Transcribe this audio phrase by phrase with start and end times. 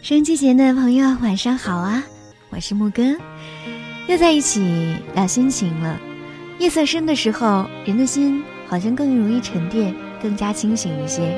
[0.00, 2.02] 收音机前的朋友，晚上好啊！
[2.50, 3.02] 我是木哥，
[4.06, 5.98] 又在一起聊心情了。
[6.60, 9.92] 夜色深的时候，人的心好像更容易沉淀，
[10.22, 11.36] 更加清醒一些，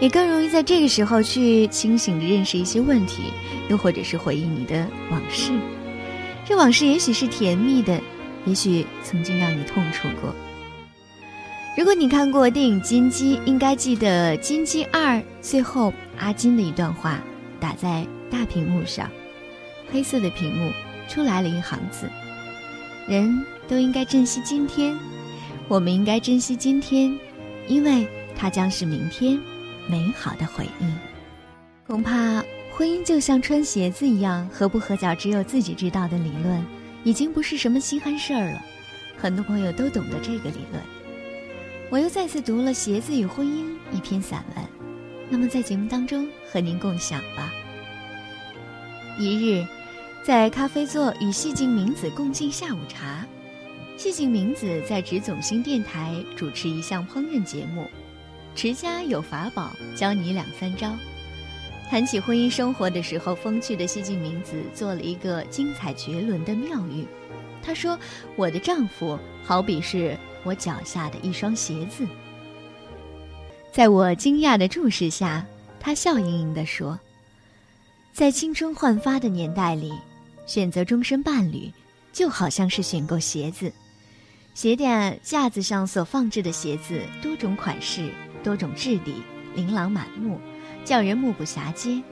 [0.00, 3.32] 也更容易在这个时候去清醒的认识一些问题，
[3.68, 5.52] 又或者是回忆你的往事。
[6.44, 7.98] 这往事也许是甜蜜的，
[8.44, 10.34] 也许曾经让你痛楚过。
[11.78, 17.22] 如果你看过电影《金鸡》，应该记得《金鸡二》最后阿金的一段话，
[17.60, 19.10] 打在大屏幕上，
[19.92, 20.72] 黑色的屏幕
[21.08, 22.08] 出来了一行字
[23.06, 24.96] ：“人都应该珍惜今天，
[25.68, 27.16] 我们应该珍惜今天，
[27.68, 29.38] 因为它将是明天
[29.88, 30.84] 美好的回忆。”
[31.86, 32.42] 恐怕
[32.72, 36.64] 婚姻就像穿鞋子一样，合不合脚只有自己知道的理论，
[37.04, 38.62] 已经不是什么稀罕事儿了。
[39.18, 40.82] 很多朋友都懂得这个理论。
[41.90, 44.64] 我又再次读了《鞋子与婚姻》一篇散文，
[45.32, 47.52] 那么在节目当中和您共享吧。
[49.16, 49.64] 一日，
[50.24, 53.24] 在咖啡座与细静明子共进下午茶，
[53.96, 57.86] 细静明子在直总新电台主持一项烹饪节目，
[58.56, 60.92] 持家有法宝，教你两三招。
[61.88, 67.06] 谈起婚姻生活的时候，风趣的细静明子做了一个精彩绝伦的妙语，
[67.62, 67.96] 她说
[68.34, 72.06] ：“我的丈夫好比是……”我脚下的一双鞋子，
[73.72, 75.46] 在我惊讶的注视下，
[75.78, 76.98] 他笑盈盈地说
[78.12, 79.92] ：“在青春焕发的年代里，
[80.44, 81.70] 选择终身伴侣，
[82.12, 83.72] 就好像是选购鞋子。
[84.54, 88.10] 鞋店架子上所放置的鞋子，多种款式，
[88.42, 89.22] 多种质地，
[89.54, 90.40] 琳琅满目，
[90.84, 92.02] 叫人目不暇接。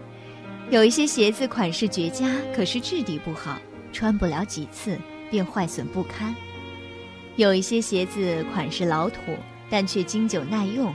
[0.70, 3.58] 有一些鞋子款式绝佳，可是质地不好，
[3.92, 4.96] 穿不了几次
[5.28, 6.32] 便坏损不堪。”
[7.34, 9.18] 有一些鞋子款式老土，
[9.68, 10.94] 但却经久耐用。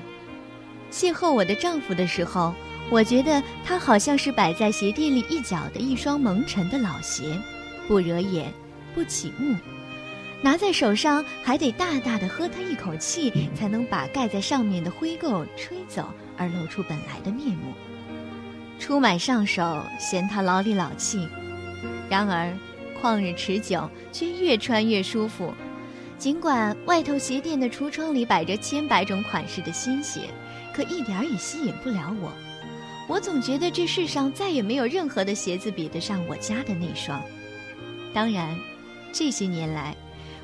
[0.94, 2.54] 邂逅我的丈夫的时候，
[2.92, 7.36] 我觉得他好像是摆在鞋店里一角的一双蒙尘的老鞋，
[7.88, 8.54] 不惹眼，
[8.94, 9.56] 不起目，
[10.44, 16.08] 拿在手上还得大大的喝他一口气，才能把盖在上面的灰垢吹走，
[16.38, 17.74] 而露出本来的面目。
[18.78, 21.28] 初买上手，嫌它老里老气，
[22.08, 22.56] 然而
[23.02, 25.52] 旷日持久，却越穿越舒服。
[26.20, 30.22] 尽管外头鞋店的橱窗里摆着千百种款式的新鞋，
[30.74, 32.32] 可一点儿也吸引不了我。
[33.08, 37.22] 我总觉得这世上再也没有任何的鞋子比得上我家的那双。
[38.14, 38.58] 当然，
[39.12, 39.96] 这些年来，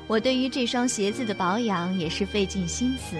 [0.06, 3.16] 我对于这双鞋子的保养也是费尽心思。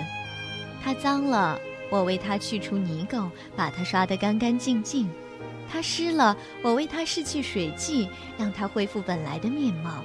[0.83, 1.59] 它脏了，
[1.91, 5.07] 我为它去除泥垢，把它刷得干干净净；
[5.71, 10.05] 它湿了，我为它拭去水迹，让它恢复本来的面貌。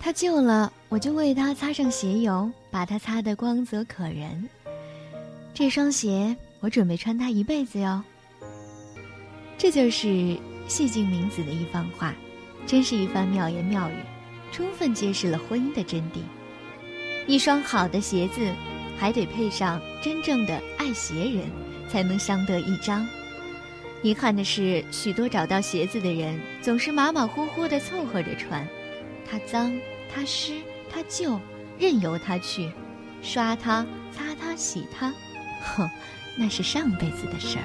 [0.00, 4.48] 它旧了，我就为它擦上鞋油，把它擦得光泽可人。
[5.54, 8.02] 这双鞋，我准备穿它一辈子哟。
[9.58, 12.14] 这就是谢晋明子的一番话，
[12.66, 13.94] 真是一番妙言妙语，
[14.50, 16.20] 充分揭示了婚姻的真谛。
[17.26, 18.52] 一双好的鞋子，
[18.98, 21.50] 还得配上真正的爱鞋人，
[21.88, 23.06] 才能相得益彰。
[24.02, 28.66] 遗憾的是，许多找到鞋子的人，总是马马虎虎地凑合着穿，
[29.30, 29.72] 它脏。
[30.14, 30.60] 它湿，
[30.92, 31.40] 它旧，
[31.78, 32.70] 任由它去，
[33.22, 35.10] 刷它，擦它，洗它，
[35.62, 35.90] 哼，
[36.36, 37.64] 那是上辈子的事儿。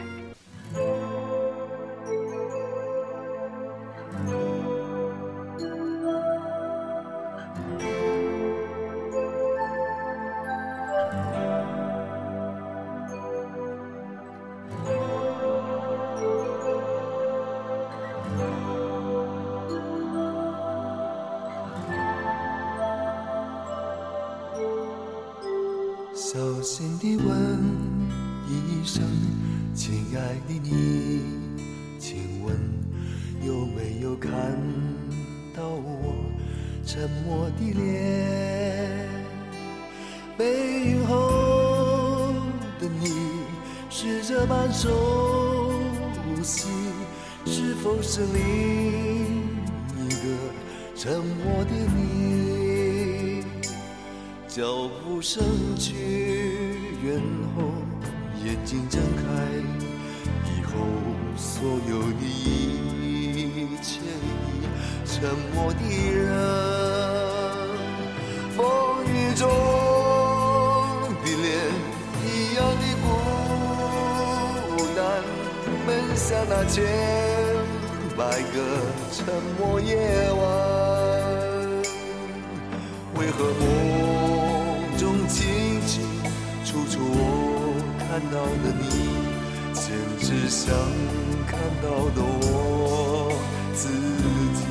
[26.14, 27.87] 小心地问
[28.50, 29.04] 一声，
[29.74, 31.22] 亲爱的你，
[32.00, 32.56] 请问
[33.46, 34.32] 有没有看
[35.54, 36.16] 到我
[36.86, 39.08] 沉默的脸？
[40.38, 42.34] 背影后
[42.80, 43.12] 的你，
[43.90, 45.74] 是这般熟
[46.42, 46.70] 悉，
[47.46, 48.40] 是否是另
[50.06, 50.24] 一个
[50.96, 53.44] 沉默的你？
[54.48, 55.44] 脚步声
[55.78, 55.94] 去
[57.04, 57.22] 远
[57.56, 57.62] 后，
[58.48, 59.24] 眼睛睁开
[60.46, 60.72] 以后，
[61.36, 64.00] 所有的一切
[65.06, 65.22] 沉
[65.54, 65.80] 默的
[66.16, 66.24] 人，
[68.56, 68.64] 风
[69.04, 69.44] 雨中
[71.22, 71.46] 的脸
[72.24, 73.06] 一样的孤
[74.96, 74.98] 单，
[75.86, 76.76] 奔向那千
[78.16, 78.24] 百
[78.54, 78.56] 个
[79.12, 79.20] 沉
[79.60, 79.92] 默夜
[80.32, 80.42] 晚，
[83.16, 83.66] 为何梦
[84.98, 85.04] 中？
[85.28, 85.36] 清
[85.86, 85.92] 清
[86.64, 87.47] 楚楚，我
[88.20, 88.86] 看到的你，
[89.76, 90.74] 简直想
[91.46, 93.32] 看到的我
[93.76, 93.90] 自
[94.58, 94.66] 己。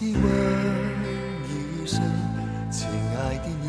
[0.00, 0.24] 的问
[1.44, 2.00] 一声，
[2.70, 3.46] 亲爱的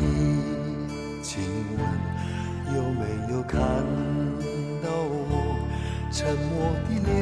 [1.22, 1.42] 请
[1.76, 1.80] 问
[2.74, 3.60] 有没有看
[4.82, 5.20] 到我
[6.10, 7.12] 沉默的脸？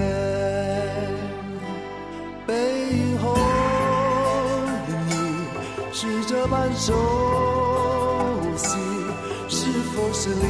[2.46, 3.34] 背后
[4.86, 5.12] 的你
[5.92, 6.94] 是这般熟
[8.56, 8.78] 悉，
[9.48, 10.44] 是否是另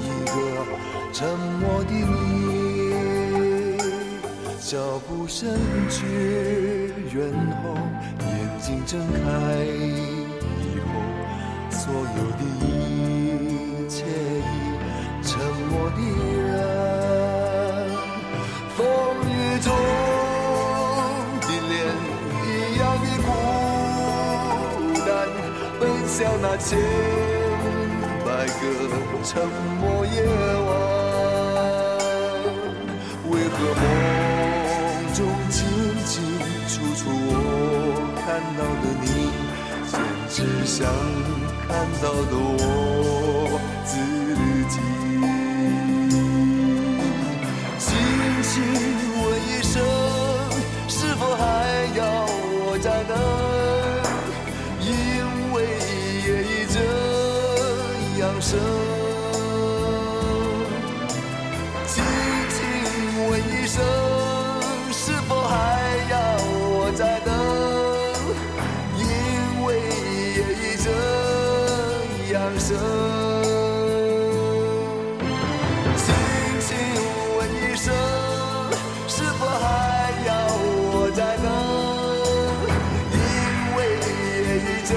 [0.00, 0.32] 一个
[1.12, 2.08] 沉默的你？
[4.58, 5.58] 脚步声
[5.90, 6.69] 去
[7.12, 7.18] 远
[7.60, 7.74] 后，
[8.20, 8.30] 眼
[8.60, 9.18] 睛睁开
[9.64, 9.68] 以
[10.86, 10.88] 后，
[11.68, 12.68] 所有的一
[13.88, 14.48] 切已
[15.20, 15.28] 沉
[15.68, 15.98] 默的
[16.46, 16.58] 人，
[18.76, 18.78] 风
[19.26, 19.28] 雨
[19.60, 19.68] 中
[21.40, 21.70] 的脸
[22.46, 22.48] 一
[22.78, 23.28] 样的孤
[25.04, 25.10] 单，
[25.80, 26.68] 奔向那千
[28.24, 28.62] 百个
[29.24, 29.28] 沉
[29.80, 30.16] 默夜
[30.68, 30.68] 晚。
[33.30, 33.82] 为何梦
[35.20, 35.60] 中清
[36.06, 36.16] 清
[36.66, 37.32] 楚楚我
[38.24, 38.26] 看
[38.56, 39.06] 到的你，
[39.92, 39.94] 简
[40.30, 40.78] 直想
[41.68, 41.68] 看
[42.00, 43.92] 到的我自
[44.70, 44.74] 己？
[47.78, 47.86] 轻
[48.48, 48.50] 轻
[49.20, 49.74] 问一声，
[50.88, 51.44] 是否还
[51.98, 52.00] 要
[52.64, 53.12] 我再等？
[54.80, 54.88] 因
[55.52, 55.56] 为
[56.24, 56.76] 夜已这
[58.22, 58.89] 样深。
[72.60, 72.76] 声。
[75.96, 76.04] 轻
[76.60, 76.68] 轻
[77.38, 77.86] 问一声，
[79.08, 79.64] 是否还
[80.26, 80.28] 要
[80.92, 81.46] 我再等？
[83.12, 83.18] 因
[83.76, 84.08] 为夜
[84.60, 84.92] 已这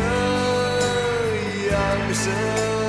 [1.71, 1.73] 样
[2.13, 2.82] 深。